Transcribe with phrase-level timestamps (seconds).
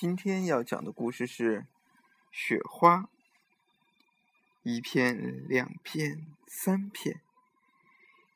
[0.00, 1.66] 今天要讲的故事是
[2.30, 3.08] 雪花。
[4.62, 7.20] 一片，两片，三片，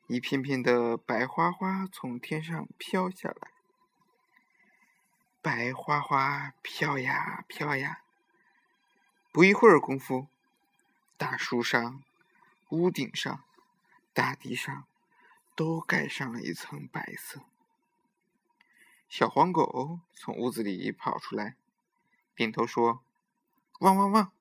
[0.09, 3.53] 一片片的白花花从天上飘下来。
[5.41, 8.03] 白花花飘呀飘呀，
[9.31, 10.27] 不一会儿功夫，
[11.17, 12.03] 大树上、
[12.71, 13.45] 屋顶上、
[14.13, 14.85] 大地上
[15.55, 17.45] 都盖上了一层白色。
[19.15, 21.55] 小黄狗从屋子里跑出来，
[22.35, 23.05] 点头说
[23.81, 24.33] ：“汪汪汪，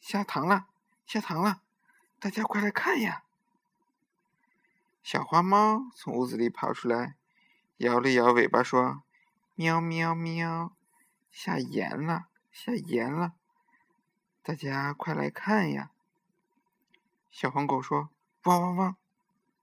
[0.00, 0.66] 下糖了，
[1.06, 1.62] 下糖了，
[2.18, 3.22] 大家快来看呀！”
[5.04, 7.14] 小花猫从屋子里跑出来，
[7.76, 9.04] 摇了摇尾巴说
[9.54, 10.74] ：“喵喵喵，
[11.30, 13.34] 下盐了，下盐了，
[14.42, 15.92] 大家快来看呀！”
[17.30, 18.10] 小黄狗说
[18.42, 18.96] ：“汪汪汪，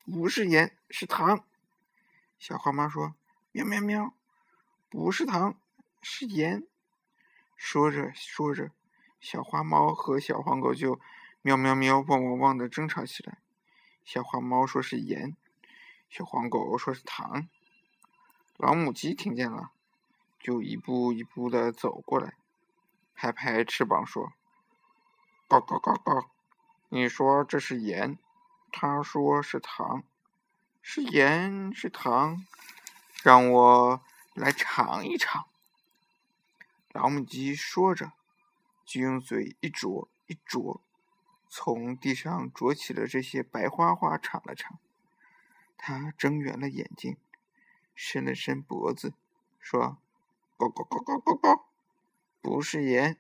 [0.05, 1.43] 不是盐，是糖。”
[2.39, 3.15] 小花猫说
[3.51, 4.13] ：“喵喵喵。”
[4.89, 5.57] 不是糖，
[6.01, 6.63] 是盐。
[7.55, 8.71] 说着说着，
[9.19, 10.99] 小花猫和小黄狗就
[11.41, 13.39] 喵喵喵、汪汪汪的争吵起来。
[14.03, 15.35] 小花猫说是盐，
[16.09, 17.47] 小黄狗说是糖。
[18.57, 19.71] 老母鸡听见了，
[20.39, 22.35] 就一步一步的走过来，
[23.15, 24.33] 拍拍翅膀说
[25.49, 26.27] ：“嘎嘎嘎嘎，
[26.89, 28.17] 你说这是盐，
[28.71, 30.03] 他说是糖，
[30.81, 32.45] 是盐是糖，
[33.23, 34.01] 让我。”
[34.35, 35.47] 来尝一尝。
[36.89, 38.11] 老母鸡说着，
[38.85, 40.81] 就用嘴一啄一啄，
[41.47, 44.77] 从地上啄起了这些白花花，尝了尝。
[45.77, 47.15] 它睁圆了眼睛，
[47.93, 49.13] 伸了伸脖子，
[49.57, 49.97] 说
[50.59, 51.63] ：“咕咕咕咕咕咕，
[52.41, 53.17] 不是盐，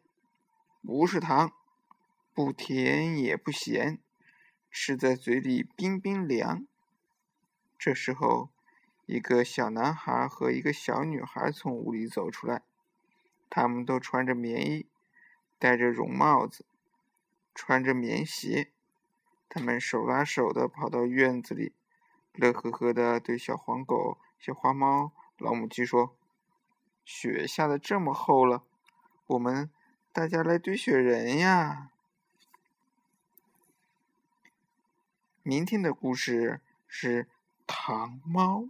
[0.81, 1.53] 不是糖，
[2.33, 4.01] 不甜也不咸，
[4.69, 6.67] 吃在嘴里冰冰凉。”
[7.79, 8.49] 这时候。
[9.05, 12.63] 一个小男孩和一个小女孩从屋里走出来，
[13.49, 14.87] 他们都穿着棉衣，
[15.59, 16.65] 戴着绒帽子，
[17.53, 18.71] 穿着棉鞋。
[19.47, 21.73] 他们手拉手的跑到院子里，
[22.33, 26.17] 乐呵呵的对小黄狗、小花猫、老母鸡说
[27.05, 28.63] ：“雪下的这么厚了，
[29.27, 29.69] 我们
[30.11, 31.91] 大家来堆雪人呀！”
[35.43, 37.29] 明天的故事是
[37.67, 38.69] 糖猫。